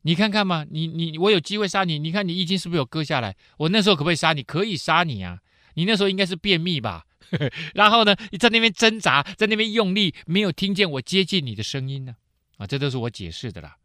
[0.03, 3.37] 你看看嘛，你你我有机会杀你，你看你衣襟是不是有割下来？
[3.57, 4.43] 我那时候可不可以杀你？
[4.43, 5.41] 可以杀你啊！
[5.75, 7.07] 你那时候应该是便秘吧？
[7.75, 12.17] 然后呢，你在那边挣扎，在那边用力，没有听见我接近你的声音呢。”
[12.59, 13.77] 啊，这都是我解释的啦。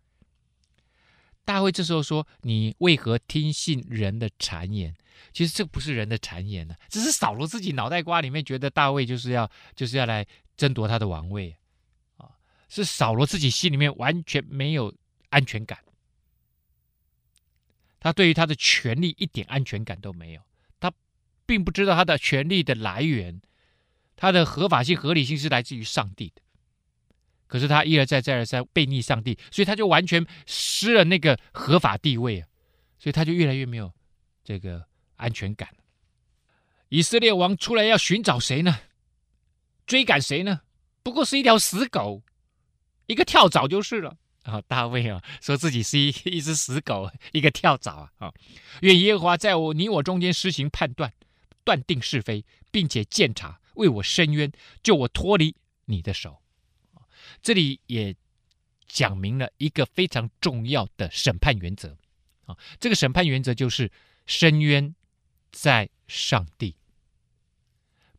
[1.44, 4.94] 大卫这时候说：“你为何听信人的谗言？
[5.32, 10.26] 其实这不是人的谗言呢，只是扫罗自己脑袋瓜里面觉得大卫就是要就是要来
[10.58, 11.56] 争夺他的王位
[12.18, 12.30] 啊，
[12.68, 14.94] 是扫罗自己心里面完全没有
[15.30, 15.80] 安全感，
[18.00, 20.42] 他对于他的权力一点安全感都没有，
[20.80, 20.92] 他
[21.46, 23.42] 并不知道他的权力的来源，
[24.16, 26.42] 他的合法性、合理性是来自于上帝的。”
[27.50, 32.48] 可是他一而再、再而三背逆上帝，所以他就完全失了那个合法地位啊！
[33.00, 33.92] 所以他就越来越没有
[34.44, 34.86] 这个
[35.20, 35.70] 安全感。
[36.88, 38.80] 以色列王出来要寻找谁呢？
[39.86, 40.62] 追赶谁呢？
[41.04, 42.24] 不过是一条死狗，
[43.06, 44.18] 一个跳蚤就是了。
[44.44, 48.12] 啊，大卫啊，说自己是一 一只死狗，一个跳蚤啊！
[48.18, 48.34] 啊，
[48.82, 51.14] 愿耶和华在我你我中间施行判断，
[51.64, 54.52] 断定是非，并且鉴察，为我伸冤，
[54.82, 55.56] 救我脱离
[55.86, 56.42] 你的手。
[57.44, 58.16] 这里也
[58.88, 61.96] 讲明了一个非常重要的审判原则
[62.46, 63.92] 啊，这个审判原则就是
[64.26, 64.96] 伸冤
[65.52, 66.76] 在上帝，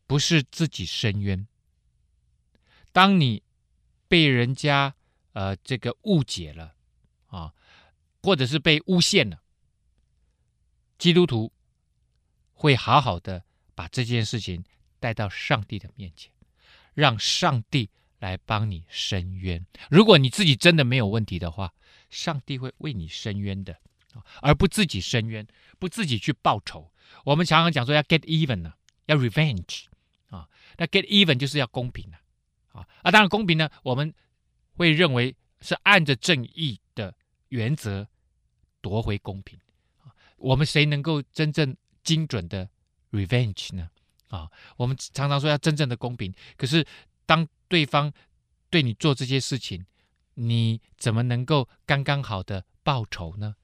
[0.07, 1.47] 不是自己伸冤。
[2.93, 3.43] 当你
[4.09, 4.95] 被人家
[5.33, 6.75] 呃这个误解了
[7.27, 7.55] 啊，
[8.23, 9.43] 或者是被诬陷了，
[10.99, 11.53] 基督徒
[12.53, 14.64] 会好好的把这件事情
[14.99, 16.33] 带到上帝的面前，
[16.95, 17.90] 让上帝。
[18.21, 19.64] 来帮你伸冤。
[19.88, 21.73] 如果你自己真的没有问题的话，
[22.11, 23.81] 上帝会为你伸冤的，
[24.43, 25.47] 而不自己伸冤，
[25.79, 26.89] 不自己去报仇。
[27.25, 28.73] 我们常常讲说要 get even 呢，
[29.07, 29.85] 要 revenge
[30.29, 32.11] 啊，那 get even 就是要公平
[32.73, 34.12] 啊，啊，当然公平呢，我们
[34.77, 37.14] 会认为是按着正义的
[37.49, 38.09] 原则
[38.81, 39.59] 夺回公平。
[40.37, 42.68] 我们谁能够真正精准的
[43.11, 43.90] revenge 呢？
[44.29, 46.87] 啊，我们常常说要真正的公平，可是
[47.27, 48.11] 当对方
[48.70, 49.85] 对你做这些事情，
[50.35, 53.57] 你怎么能够刚刚好的报仇呢？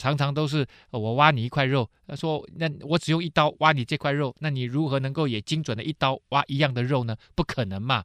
[0.00, 7.14] 常常都是我挖你一块肉，他说那我只用一刀挖你这块肉，那你如何能够也精准的一刀挖一样的肉呢？
[7.34, 8.02] 不可能嘛！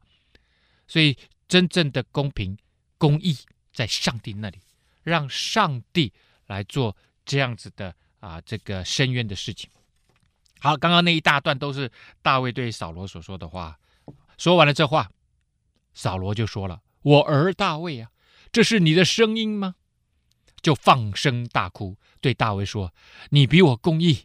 [0.86, 1.16] 所以
[1.48, 2.54] 真正的公平
[2.98, 3.34] 公义
[3.72, 4.58] 在上帝那里，
[5.04, 6.12] 让上帝
[6.48, 9.70] 来做这样子的啊这个伸冤的事情。
[10.60, 13.78] 好，刚刚那一大段都是大卫对扫罗所说的话，
[14.36, 15.10] 说完了这话。
[15.94, 18.10] 扫罗就说了：“我儿大卫啊，
[18.52, 19.76] 这是你的声音吗？”
[20.66, 22.92] 就放声大哭，对大卫说
[23.30, 24.24] ：“你比我公义，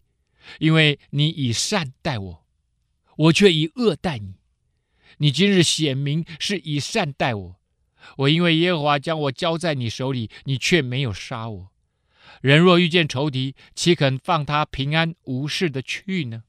[0.58, 2.48] 因为你以善待我，
[3.16, 4.34] 我却以恶待你。
[5.20, 7.62] 你今日显明是以善待我，
[8.18, 11.70] 我因为耶和华将我交在你手里，你却没有杀我。
[12.42, 16.42] 人若遇见仇敌，岂肯放他平安无事的去呢？”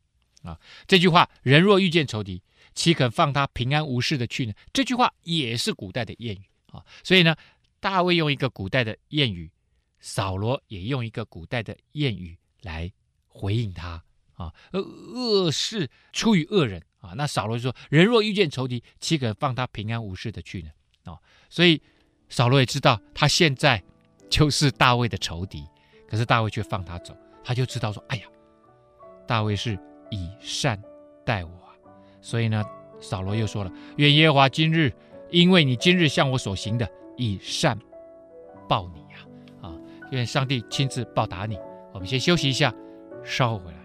[0.43, 2.43] 啊，这句话：“人若遇见仇敌。”
[2.75, 4.55] 岂肯放他平安无事的去呢？
[4.73, 7.37] 这句话也是古代的谚语啊，所以呢，
[7.79, 9.51] 大卫用一个古代的谚语，
[10.03, 12.93] 扫罗也用一个古代的谚语来
[13.27, 14.03] 回应他
[14.35, 14.53] 啊。
[14.73, 20.71] 恶事出于恶人啊，那扫罗就说：人若遇见仇敌，岂肯放他平安无事的去呢？
[21.05, 21.81] 啊，所以
[22.29, 23.83] 扫罗也知道他现在
[24.29, 25.65] 就是大卫的仇敌，
[26.07, 28.27] 可是大卫却放他走，他就知道说：哎呀，
[29.27, 29.79] 大卫是
[30.11, 30.83] 以善
[31.25, 31.73] 待我啊。
[32.21, 32.65] 所以呢，
[33.01, 34.93] 扫罗又说了：“愿耶和华今日
[35.31, 37.79] 因为你今日向我所行的，以善
[38.69, 39.02] 报你！
[40.13, 41.59] 愿上帝亲自报答你。”
[41.93, 42.73] 我们先休息一下，
[43.23, 43.82] 稍后回来。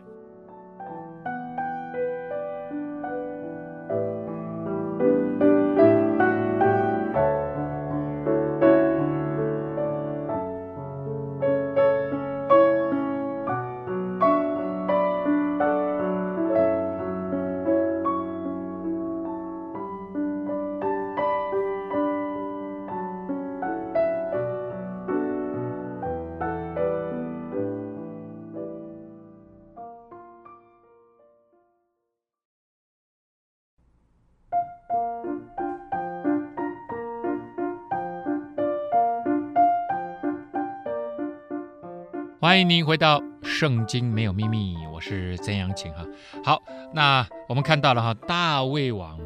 [42.40, 46.06] 欢迎您回到《圣经没有秘密》，我是曾阳晴哈。
[46.44, 46.62] 好，
[46.94, 49.20] 那我们看到了哈，大卫王，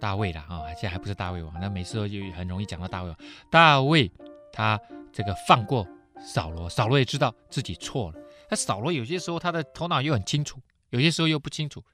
[0.00, 3.18] 大卫了哈，现在还不是大卫王，那每次就很容易讲到大卫王。
[3.52, 4.10] 大卫
[4.52, 4.80] 他
[5.12, 5.86] 这个放过
[6.18, 8.18] 扫罗，扫罗也知道自己错了。
[8.50, 11.84] 那扫罗有些时候他的头脑又很清楚，有些时候又不清楚。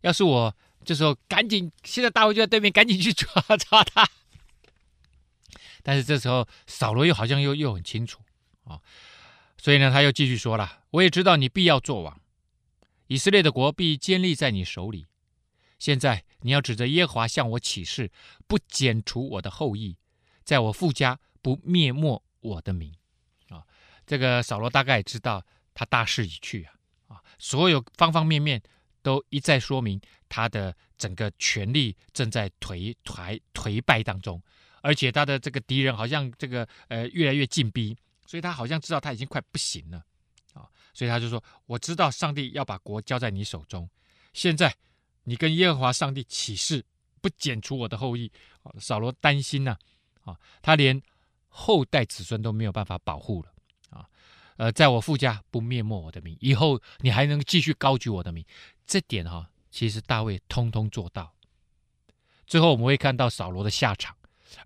[0.00, 0.52] 要是我
[0.84, 4.08] 这时候赶紧，现在大卫就在对面，赶紧去抓抓他。
[5.84, 8.18] 但是这时候扫罗又好像又又很清楚
[8.64, 8.80] 啊。
[9.64, 12.20] 所以呢，他又继续说了：“我也知道你必要做王，
[13.06, 15.06] 以色列的国必坚立在你手里。
[15.78, 18.12] 现在你要指着耶和华向我起誓，
[18.46, 19.96] 不剪除我的后裔，
[20.42, 22.92] 在我父家不灭没我的名。”
[23.48, 23.64] 啊，
[24.06, 27.16] 这个扫罗大概知道他大势已去啊！
[27.16, 28.62] 啊，所有方方面面
[29.00, 29.98] 都一再说明
[30.28, 34.42] 他的整个权力正在颓颓颓败当中，
[34.82, 37.96] 而且他的这个敌人好像这个呃越来越进逼。
[38.26, 40.04] 所以他好像知道他已经快不行了，
[40.52, 43.88] 啊，所以他就说：“我知道上帝要把国交在你手中，
[44.32, 44.74] 现在
[45.24, 46.84] 你跟耶和华上帝起誓，
[47.20, 48.30] 不剪除我的后裔。”
[48.80, 49.76] 扫罗担心呐，
[50.22, 51.00] 啊，他连
[51.48, 53.52] 后代子孙都没有办法保护了，
[53.90, 54.08] 啊，
[54.56, 58.42] 呃，在我父家不灭没我的名，以后你还能继续高举我的名，
[58.86, 61.34] 这点哈，其实大卫通通做到。
[62.46, 64.16] 最后我们会看到扫罗的下场，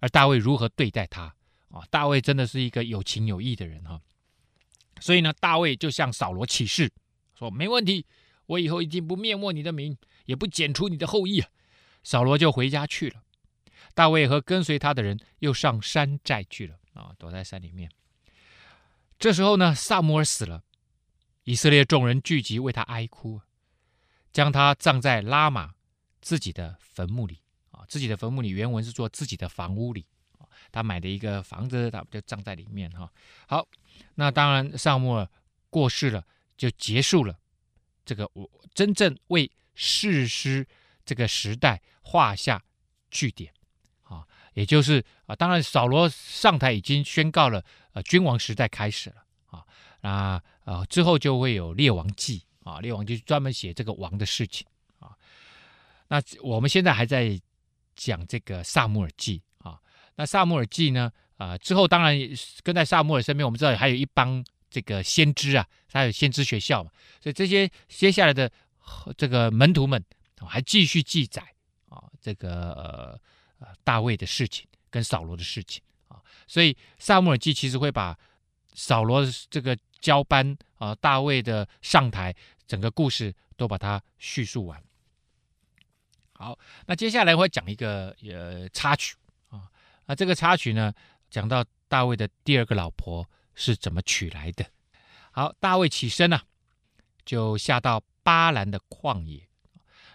[0.01, 1.35] 而大卫如何对待他。
[1.71, 4.01] 啊，大卫真的是一个有情有义的人哈，
[5.01, 6.91] 所以呢，大卫就向扫罗起誓
[7.35, 8.07] 说：“没问题，
[8.47, 11.45] 我以后一定不灭没你的名，也不剪除你的后裔。”
[12.03, 13.23] 扫罗就回家去了。
[13.95, 17.91] 大卫和跟随他的人又上山寨去了啊，躲在山里面。
[19.19, 20.63] 这时候呢，撒母耳死了，
[21.45, 23.41] 以色列众人聚集为他哀哭，
[24.33, 25.75] 将他葬在拉玛
[26.23, 27.41] 自己的坟墓里
[27.73, 30.07] 啊，自己的坟墓里原文是说自己的房屋里。
[30.79, 33.11] 他买的一个房子，他就葬在里面哈。
[33.49, 33.67] 好，
[34.15, 35.29] 那当然，撒母耳
[35.71, 36.25] 过世了，
[36.57, 37.37] 就结束了
[38.05, 40.65] 这个我真正为士师
[41.05, 42.63] 这个时代画下
[43.11, 43.53] 句点
[44.05, 44.25] 啊。
[44.55, 49.67] 也就是啊，当然扫罗上台已经宣告了呃君王时代开始了啊。
[50.03, 54.65] 那呃之后就会有列王记啊，列王记专门写这个王的事情
[55.01, 55.11] 啊。
[56.07, 57.37] 那我们现在还在
[57.97, 59.43] 讲这个撒母耳记。
[60.19, 61.11] 那撒母耳记呢？
[61.39, 62.19] 啊、之后当然
[62.65, 66.91] 跟在撒母耳身边，我们知道还有一帮这个先知啊，他有先知学校嘛，
[67.23, 68.51] 所以这些接下来的
[69.17, 70.05] 这个门徒们
[70.45, 71.41] 还继续记载
[71.89, 73.21] 啊，这个
[73.61, 78.19] 呃大卫的事情跟扫罗的事情啊，所以撒母耳记其实会把
[78.75, 82.35] 扫罗这个交班啊，大卫的上台
[82.67, 84.83] 整个故事都把它叙述完。
[86.33, 89.15] 好，那接下来我会讲一个呃插曲。
[90.09, 90.93] 啊这个插曲呢，
[91.31, 94.65] 讲到大卫的第二个老婆是怎么娶来的。
[95.31, 96.43] 好，大卫起身啊，
[97.27, 99.47] 就下到巴兰的旷野。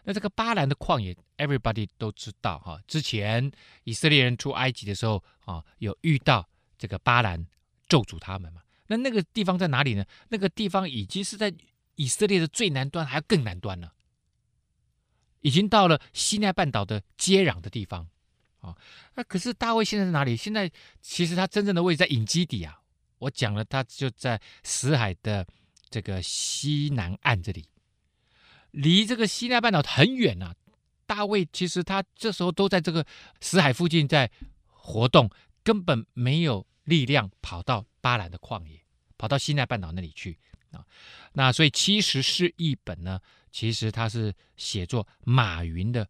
[0.04, 2.82] 那这个巴兰的旷野，everybody 都知道哈。
[2.88, 3.52] 之前
[3.84, 7.46] 以色列人出埃及的时候啊，有遇到这个巴兰
[7.88, 8.62] 咒诅他们嘛。
[8.88, 10.04] 那那个地方在哪里呢？
[10.30, 11.54] 那个地方已经是在
[11.96, 13.94] 以色列的最南端，还要更南端了，
[15.42, 18.10] 已经到了西奈半岛的接壤的地方。
[18.64, 18.74] 啊，
[19.16, 20.38] 那可是大卫现在在哪里？
[20.38, 22.80] 现在其实他真正的位置在隐基底啊。
[23.20, 25.46] 我讲了，他就在死海的
[25.90, 27.66] 这个西南岸这里，
[28.72, 30.56] 离这个西奈半岛很远呐、啊。
[31.06, 33.06] 大卫其实他这时候都在这个
[33.42, 34.32] 死海附近在
[34.66, 35.30] 活动，
[35.62, 38.82] 根本没有力量跑到巴兰的旷野，
[39.18, 40.40] 跑到西奈半岛那里去
[40.72, 40.86] 啊。
[41.34, 43.20] 那所以其实是一本呢，
[43.52, 46.08] 其实他是写作马云的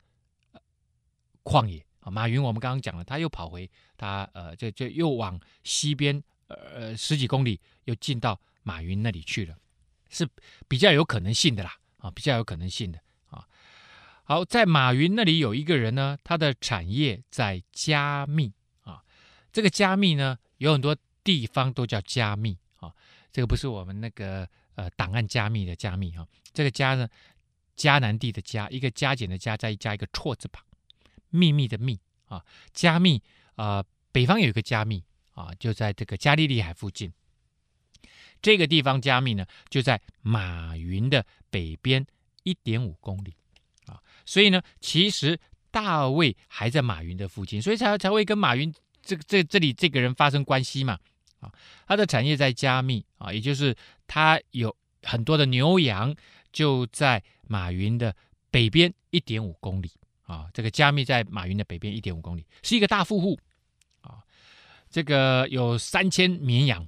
[1.44, 1.84] 旷野。
[2.04, 9.58] 啊，玛云，我们刚刚讲了，他又跑回他呃，就就又往西边呃十几公里，又进到马云那里去了，
[10.10, 10.28] 是
[10.68, 13.00] 比较有可能性的啦，啊，比较有可能性的
[13.30, 13.48] 啊。
[14.26, 19.02] 好，在马云那里有一个人呢，他的产业在加密啊。
[19.52, 22.94] 这个加密呢，有很多地方都叫加密啊。
[23.32, 27.08] 这个不是我们那个呃档案加密的加密哈、啊，这个加呢，
[27.76, 30.64] 迦南地的加，一个加减的加，再加一个错字旁，
[31.34, 32.46] 秘密的密啊。
[32.72, 33.22] 加密
[33.56, 35.04] 啊、北方有一个加密
[35.34, 37.12] 啊，就在这个加利利海附近。
[38.42, 42.06] 这个地方加密呢，就在马云的北边
[42.44, 43.34] 一点五公里
[43.88, 44.00] 啊。
[44.26, 45.40] 所以呢，其实
[45.72, 51.00] 大卫还在马云的附近，所以才才会跟马云这这这里这个人发生关系嘛。
[51.40, 51.52] 啊，
[51.88, 53.76] 他的产业在加密啊，也就是
[54.08, 56.16] 他有很多的牛羊
[56.52, 58.16] 就在马云的
[58.52, 59.92] 北边一点五公里
[60.24, 60.50] 啊。
[60.54, 63.40] 这个加密在马云的北边一点五公里，是一个大富户
[64.02, 64.24] 啊。
[64.90, 66.88] 这个有三千绵羊，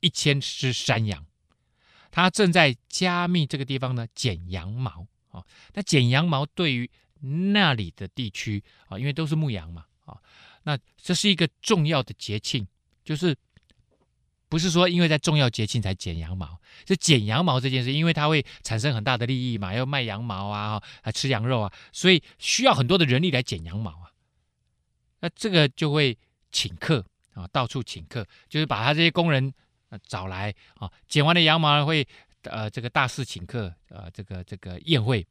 [0.00, 1.24] 一千只山羊，
[2.10, 5.06] 他正在加密这个地方呢剪羊毛。
[5.32, 10.20] 啊，那剪羊毛对于那里的地区啊，因为都是牧羊嘛，啊，
[10.64, 12.68] 那这是一个重要的节庆，
[13.02, 13.34] 就是
[14.52, 24.12] 不是说因为在重要节庆才剪羊毛，就剪羊毛这件事，因为它会产生很大的利益嘛，要卖羊毛啊，啊吃羊肉啊，所以需要很多的人力来剪羊毛啊，
[25.20, 26.18] 那这个就会
[26.50, 29.54] 请客啊，到处请客，就是把他这些工人
[30.06, 32.06] 找来啊，剪完的羊毛会。
[32.44, 35.24] 呃，这个大肆请客，呃，这个这个宴会，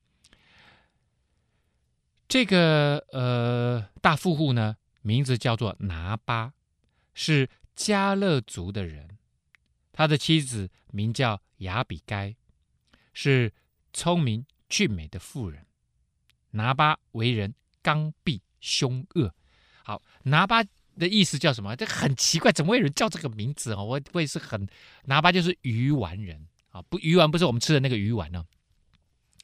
[2.25, 6.53] 这个呃大富户呢，名字叫做拿巴，
[7.13, 7.49] 是
[7.83, 9.17] 迦勒族的人，
[9.91, 12.35] 他的妻子名叫雅比该，
[13.11, 13.51] 是
[13.91, 15.65] 聪明俊美的妇人。
[16.51, 19.33] 拿巴为人刚愎凶恶。
[19.83, 21.75] 好，拿巴的意思叫什么？
[21.75, 23.81] 这很奇怪，怎么会有人叫这个名字啊？
[23.81, 24.67] 我我也是很，
[25.05, 26.47] 拿巴就是愚顽人。
[26.69, 28.45] 啊，不，愚顽不是我们吃的那个鱼丸呢、啊，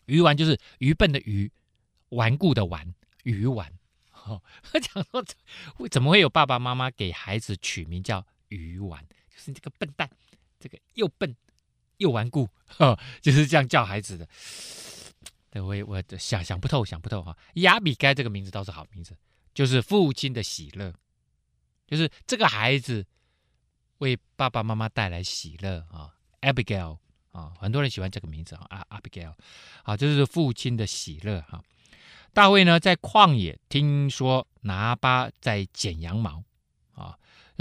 [0.06, 1.52] 愚顽就是愚笨的愚，
[2.10, 3.74] 顽固的顽，愚顽。
[4.28, 5.26] 哦， 我讲说，
[5.78, 9.02] 为怎么会有爸爸妈妈给孩子取名叫鱼丸？
[9.30, 10.10] 就是这个笨蛋，
[10.60, 11.36] 这个又笨
[11.98, 14.28] 又顽固，哦，就是这样叫孩子的。
[15.50, 17.38] 对，我我想想不透，想不透哈。
[17.56, 19.18] 亚比该这个名字倒是好名字，
[19.54, 20.94] 就是父亲的喜乐，
[21.88, 23.06] 就是这个孩子
[24.00, 27.00] 为爸爸妈妈带来喜乐啊，Abigail。
[27.34, 29.36] 啊，很多人喜欢这个名字啊，阿阿比盖尔，
[29.84, 31.64] 啊，这是父亲的喜乐哈。
[32.38, 36.44] 大卫呢，在旷野听说拿巴在剪羊毛，
[36.94, 37.18] 啊，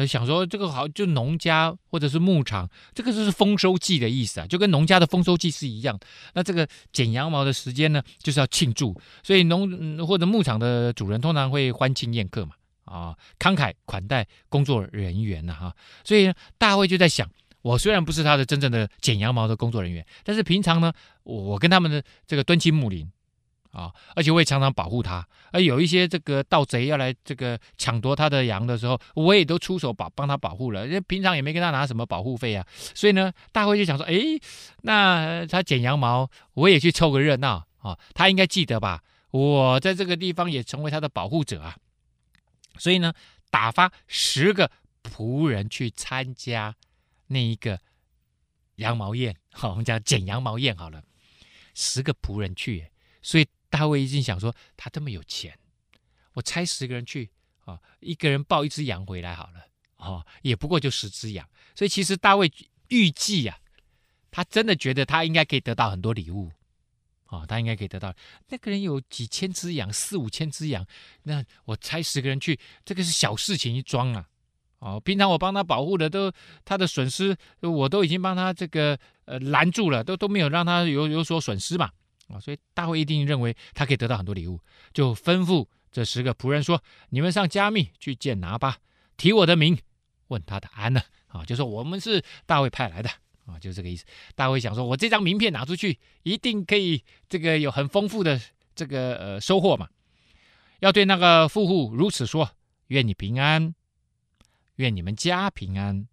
[0.06, 5.98] 想说这个好，就农家或者是牧场，这个就是丰收季的意思啊，就跟农家的丰收季是一样。
[6.34, 12.52] 那这个剪羊毛的时间呢，就是要庆祝，所以农或者牧场的主人通常会欢庆宴客嘛，
[12.84, 15.74] 啊，慷慨款待工作人员呐哈。
[16.04, 17.26] 所以，大卫就在想。
[17.62, 20.92] 我虽然不是他的真正的剪羊毛的工作人员，但是平常呢，
[21.24, 23.10] 我跟他们的这个敦亲睦邻
[23.76, 25.26] 啊，而且我也常常保护他。
[25.52, 30.86] 而有一些这个盗贼要来这个抢夺他的羊的时候，我也都出手保帮他保护了。
[30.86, 34.14] 因为平常也没跟他拿什么保护费啊，所以呢，大卫就想说，哎，
[34.82, 37.98] 那他剪羊毛，我也去凑个热闹啊。
[38.14, 39.02] 他应该记得吧？
[39.30, 41.76] 我在这个地方也成为他的保护者啊。
[42.78, 43.12] 所以呢，
[43.50, 44.70] 打发十个
[45.02, 46.74] 仆人去参加。
[47.28, 47.80] 那一个
[48.76, 51.02] 羊毛宴，好，我们讲剪羊毛宴好了，
[51.74, 52.86] 十个仆人去，
[53.20, 55.58] 所以大卫一心想说，他这么有钱，
[56.34, 57.30] 我差十个人去
[57.64, 62.50] 啊，一个人抱一只羊回来好了，哦，也不过就十只羊，所以其实大卫
[62.88, 63.58] 预计啊，
[64.30, 66.50] 他真的觉得他应该可以得到很多礼物，
[67.26, 68.14] 啊，他应该可以得到。
[68.48, 70.86] 那个人有几千只羊，四五千只羊，
[71.24, 74.28] 那我差十个人去，这个是小事情一桩啊。
[74.78, 76.30] 哦，平常我帮他保护的都
[76.64, 81.90] 他的损失，我都已经帮他这个呃拦住了，都都没有让他有有所损失嘛。
[82.28, 84.60] 啊，所以大卫一定认为他可以得到很多礼物，
[84.92, 88.78] 就吩咐这十个仆人说：“你们上迦密去见拿巴，
[89.16, 89.78] 提我的名，
[90.28, 93.10] 问他的安呢。”啊，就说我们是大卫派来的
[93.44, 94.04] 啊，就这个意思。
[94.34, 98.40] 大卫想说，我这张名片拿出去，一定可以这个有很丰富的
[98.74, 99.88] 这个呃收获嘛。
[100.80, 102.50] 要对那个富户如此说：
[102.88, 103.74] 愿你平安。
[104.76, 106.06] 愿你们家平安，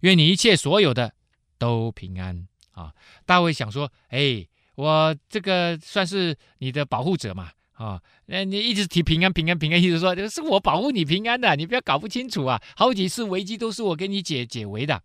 [0.00, 1.14] 愿你一切所有的
[1.58, 2.92] 都平安啊！
[3.24, 4.44] 大卫想说：“哎，
[4.80, 8.00] 我这个算是你的保护者嘛啊？
[8.26, 12.62] 那你一直提平安、平安、平安，一直说是我保护你平安的，你不要搞不清楚啊！
[12.76, 15.02] 好几次危机都是我给你解解围的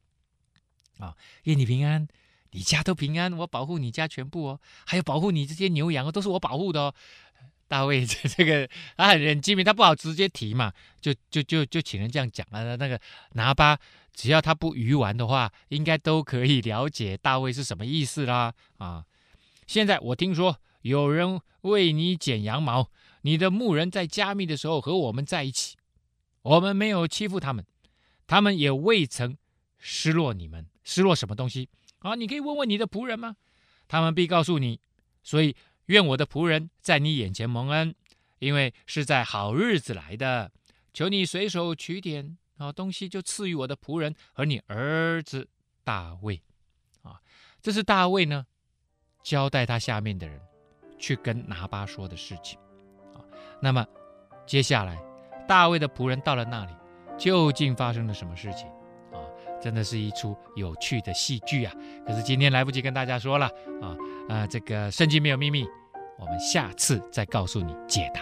[0.99, 1.13] 啊！
[1.43, 2.07] 愿你平安，
[2.51, 6.93] 你家都平安，我保护你家全部哦，还有保护你这些牛羊，都是我保护的哦。”
[7.67, 10.71] 大卫这这个他很机敏，他不好直接提嘛，
[11.01, 12.77] 就就就就请人这样讲了。
[12.77, 13.01] 那个
[13.33, 13.75] 拿巴
[14.13, 19.03] 只要他不愚顽的话，应该都可以了解大卫是什么意思啦啊！
[19.65, 22.89] 现在我听说有人为你剪羊毛，
[23.21, 25.77] 你的牧人在加密的时候和我们在一起，
[26.41, 27.65] 我们没有欺负他们，
[28.27, 29.37] 他们也未曾
[29.77, 30.67] 失落你们。
[30.83, 31.67] 失落什么东西？
[31.99, 33.35] 啊，你可以问问你的仆人吗？
[33.87, 34.79] 他们必告诉你。
[35.23, 35.55] 所以
[35.87, 37.95] 愿我的仆人在你眼前蒙恩，
[38.37, 40.51] 因为是在好日子来的。
[40.93, 45.49] 求你随手取点啊东西，就赐予我的仆人和你儿子
[45.83, 46.39] 大卫。
[47.01, 47.19] 啊，
[47.63, 48.45] 这是大卫呢
[49.25, 50.39] 交代他下面的人
[50.99, 52.59] 去跟拿巴说的事情。
[53.15, 53.17] 啊，
[53.59, 53.83] 那么
[54.45, 54.95] 接下来
[55.47, 56.71] 大卫的仆人到了那里，
[57.17, 58.67] 究竟发生了什么事情
[59.11, 59.17] 啊？
[59.59, 61.73] 真的是一出有趣的戏剧啊！
[62.05, 63.47] 可是今天来不及跟大家说了
[63.81, 63.97] 啊，
[64.29, 65.65] 啊，这个圣经没有秘密，
[66.19, 68.21] 我们下次再告诉你解答。